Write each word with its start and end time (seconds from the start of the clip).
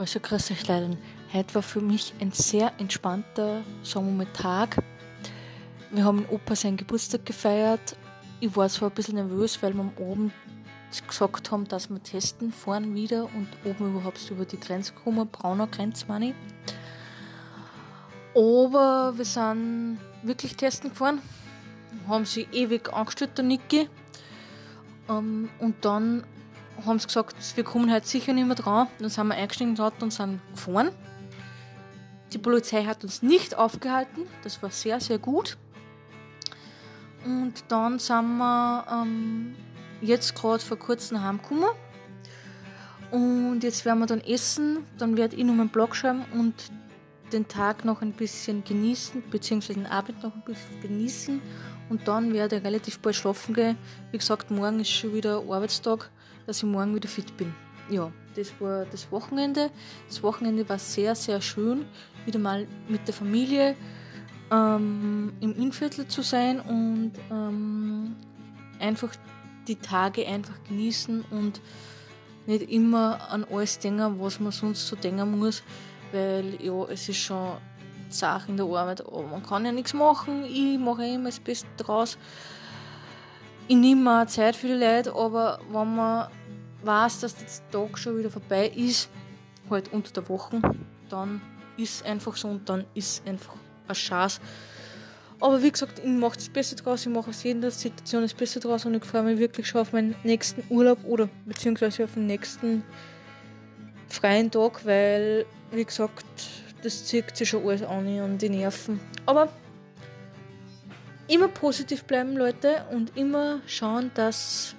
Also 0.00 0.18
grüß 0.18 0.52
euch 0.52 0.66
Leute. 0.66 0.96
Heute 1.30 1.56
war 1.56 1.62
für 1.62 1.82
mich 1.82 2.14
ein 2.20 2.32
sehr 2.32 2.72
entspannter, 2.78 3.62
sagen 3.82 4.18
wir 5.90 6.04
haben 6.04 6.20
in 6.20 6.28
Opa 6.30 6.56
seinen 6.56 6.78
Geburtstag 6.78 7.26
gefeiert. 7.26 7.96
Ich 8.40 8.56
war 8.56 8.66
zwar 8.70 8.88
ein 8.88 8.94
bisschen 8.94 9.16
nervös, 9.16 9.62
weil 9.62 9.74
wir 9.74 9.80
am 9.82 9.92
Abend 9.98 10.32
gesagt 11.06 11.50
haben, 11.50 11.68
dass 11.68 11.90
wir 11.90 12.02
testen 12.02 12.50
fahren 12.50 12.94
wieder 12.94 13.24
und 13.24 13.48
oben 13.66 13.94
überhaupt 13.94 14.26
über 14.30 14.46
die 14.46 14.58
Grenze 14.58 14.94
kommen, 14.94 15.28
brauner 15.28 15.66
Grenze 15.66 16.06
meine 16.08 16.30
ich. 16.30 16.34
Aber 18.34 19.12
wir 19.18 19.24
sind 19.26 19.98
wirklich 20.22 20.56
testen 20.56 20.88
gefahren, 20.88 21.20
haben 22.08 22.24
sie 22.24 22.48
ewig 22.52 22.90
angestellt, 22.90 23.36
der 23.36 23.44
Niki. 23.44 23.86
Ähm, 25.10 25.50
und 25.58 25.84
dann 25.84 26.24
haben 26.84 26.98
sie 26.98 27.06
gesagt, 27.06 27.36
wir 27.56 27.64
kommen 27.64 27.92
heute 27.92 28.06
sicher 28.06 28.32
nicht 28.32 28.46
mehr 28.46 28.56
dran. 28.56 28.88
Dann 28.98 29.08
sind 29.08 29.28
wir 29.28 29.34
eingestiegen 29.34 29.78
und 29.78 30.12
sind 30.12 30.40
gefahren. 30.54 30.90
Die 32.32 32.38
Polizei 32.38 32.84
hat 32.84 33.02
uns 33.02 33.22
nicht 33.22 33.56
aufgehalten, 33.56 34.22
das 34.44 34.62
war 34.62 34.70
sehr, 34.70 35.00
sehr 35.00 35.18
gut. 35.18 35.56
Und 37.24 37.54
dann 37.68 37.98
sind 37.98 38.38
wir 38.38 38.84
ähm, 38.90 39.56
jetzt 40.00 40.34
gerade 40.36 40.62
vor 40.62 40.78
kurzem 40.78 41.22
heimgekommen. 41.22 41.70
Und 43.10 43.62
jetzt 43.62 43.84
werden 43.84 43.98
wir 43.98 44.06
dann 44.06 44.20
essen, 44.20 44.86
dann 44.96 45.16
werde 45.16 45.34
ich 45.34 45.44
noch 45.44 45.54
meinen 45.54 45.68
Blog 45.68 45.96
schreiben 45.96 46.24
und 46.32 46.54
den 47.32 47.48
Tag 47.48 47.84
noch 47.84 48.02
ein 48.02 48.12
bisschen 48.12 48.62
genießen, 48.64 49.24
beziehungsweise 49.30 49.80
den 49.80 49.86
Abend 49.86 50.22
noch 50.22 50.34
ein 50.34 50.42
bisschen 50.44 50.80
genießen. 50.80 51.42
Und 51.88 52.06
dann 52.06 52.32
werde 52.32 52.56
ich 52.56 52.64
relativ 52.64 53.00
bald 53.00 53.16
schlafen 53.16 53.54
gehen. 53.54 53.76
Wie 54.12 54.18
gesagt, 54.18 54.50
morgen 54.52 54.80
ist 54.80 54.90
schon 54.90 55.12
wieder 55.12 55.38
Arbeitstag, 55.38 56.10
dass 56.50 56.64
ich 56.64 56.64
morgen 56.64 56.96
wieder 56.96 57.08
fit 57.08 57.36
bin. 57.36 57.54
Ja, 57.88 58.10
das 58.34 58.52
war 58.60 58.84
das 58.86 59.12
Wochenende. 59.12 59.70
Das 60.08 60.20
Wochenende 60.24 60.68
war 60.68 60.80
sehr, 60.80 61.14
sehr 61.14 61.40
schön, 61.40 61.84
wieder 62.26 62.40
mal 62.40 62.66
mit 62.88 63.06
der 63.06 63.14
Familie 63.14 63.76
ähm, 64.50 65.32
im 65.40 65.54
Innviertel 65.54 66.08
zu 66.08 66.22
sein 66.22 66.58
und 66.58 67.12
ähm, 67.30 68.16
einfach 68.80 69.14
die 69.68 69.76
Tage 69.76 70.26
einfach 70.26 70.56
genießen 70.66 71.24
und 71.30 71.60
nicht 72.46 72.68
immer 72.68 73.30
an 73.30 73.46
alles 73.48 73.78
denken, 73.78 74.18
was 74.18 74.40
man 74.40 74.50
sonst 74.50 74.88
so 74.88 74.96
denken 74.96 75.38
muss, 75.38 75.62
weil 76.10 76.60
ja, 76.60 76.82
es 76.86 77.08
ist 77.08 77.18
schon 77.18 77.58
Sache 78.08 78.50
in 78.50 78.56
der 78.56 78.66
Arbeit, 78.66 79.06
aber 79.06 79.22
man 79.22 79.44
kann 79.44 79.64
ja 79.64 79.70
nichts 79.70 79.94
machen, 79.94 80.44
ich 80.46 80.80
mache 80.80 81.06
immer 81.06 81.28
das 81.28 81.38
Beste 81.38 81.68
draus. 81.76 82.18
Ich 83.68 83.76
nehme 83.76 84.02
mir 84.02 84.26
Zeit 84.26 84.56
für 84.56 84.66
die 84.66 84.72
Leute, 84.72 85.14
aber 85.14 85.60
wenn 85.70 85.94
man 85.94 86.26
weiß, 86.82 87.20
dass 87.20 87.34
der 87.36 87.46
Tag 87.70 87.98
schon 87.98 88.18
wieder 88.18 88.30
vorbei 88.30 88.68
ist, 88.68 89.08
halt 89.68 89.92
unter 89.92 90.12
der 90.12 90.28
Woche, 90.28 90.60
dann 91.08 91.40
ist 91.76 92.04
einfach 92.04 92.36
so 92.36 92.48
und 92.48 92.68
dann 92.68 92.84
ist 92.94 93.26
einfach 93.26 93.54
ein 93.88 93.94
Chance. 93.94 94.40
Aber 95.40 95.62
wie 95.62 95.70
gesagt, 95.70 95.98
ich 95.98 96.04
mache 96.04 96.36
das 96.36 96.50
Beste 96.50 96.76
draus, 96.76 97.06
ich 97.06 97.12
mache 97.12 97.30
aus 97.30 97.42
jeder 97.42 97.70
Situation 97.70 98.22
das 98.22 98.34
Beste 98.34 98.60
draus 98.60 98.84
und 98.84 98.94
ich 98.94 99.04
freue 99.04 99.22
mich 99.22 99.38
wirklich 99.38 99.66
schon 99.66 99.80
auf 99.80 99.92
meinen 99.92 100.14
nächsten 100.22 100.62
Urlaub 100.68 100.98
oder 101.04 101.28
beziehungsweise 101.46 102.04
auf 102.04 102.12
den 102.14 102.26
nächsten 102.26 102.84
freien 104.08 104.50
Tag, 104.50 104.84
weil, 104.84 105.46
wie 105.70 105.84
gesagt, 105.84 106.26
das 106.82 107.06
zieht 107.06 107.34
sich 107.34 107.48
schon 107.48 107.66
alles 107.66 107.82
an 107.82 108.06
und 108.20 108.42
die 108.42 108.50
Nerven. 108.50 109.00
Aber 109.24 109.48
immer 111.28 111.48
positiv 111.48 112.04
bleiben, 112.04 112.36
Leute, 112.36 112.84
und 112.90 113.16
immer 113.16 113.60
schauen, 113.66 114.10
dass 114.14 114.74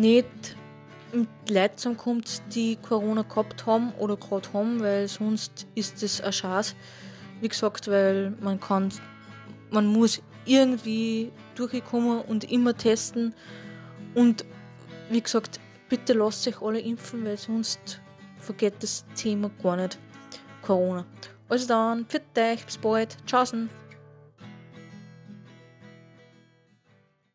nicht 0.00 0.56
mit 1.12 1.28
Leuten 1.48 1.76
zusammenkommt, 1.76 2.42
die 2.54 2.76
Corona 2.76 3.22
gehabt 3.22 3.66
haben 3.66 3.92
oder 3.98 4.16
gerade 4.16 4.52
haben, 4.52 4.80
weil 4.80 5.08
sonst 5.08 5.66
ist 5.74 6.02
das 6.02 6.20
eine 6.20 6.30
Chance. 6.30 6.74
Wie 7.40 7.48
gesagt, 7.48 7.88
weil 7.88 8.30
man 8.40 8.60
kann, 8.60 8.92
man 9.70 9.86
muss 9.86 10.22
irgendwie 10.44 11.30
durchkommen 11.54 12.22
und 12.22 12.50
immer 12.50 12.76
testen. 12.76 13.34
Und 14.14 14.44
wie 15.10 15.20
gesagt, 15.20 15.60
bitte 15.88 16.12
lasst 16.12 16.46
euch 16.48 16.62
alle 16.62 16.80
impfen, 16.80 17.24
weil 17.24 17.36
sonst 17.36 18.00
vergeht 18.38 18.74
das 18.80 19.04
Thema 19.14 19.50
gar 19.62 19.76
nicht. 19.76 19.98
Corona. 20.62 21.04
Also 21.48 21.66
dann, 21.66 22.06
für 22.06 22.20
euch, 22.38 22.64
bis 22.64 22.78
bald. 22.78 23.16
Tschaußen. 23.26 23.68